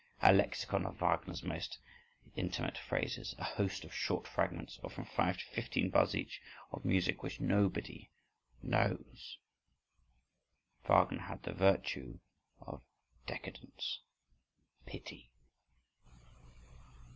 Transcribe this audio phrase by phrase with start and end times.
[0.29, 1.77] A lexicon of Wagner's most
[2.35, 7.21] intimate phrases—a host of short fragments of from five to fifteen bars each, of music
[7.21, 8.09] which nobody
[8.63, 9.37] knows.…
[10.89, 12.17] Wagner had the virtue
[12.61, 12.81] of
[13.27, 15.29] décadents,—pity.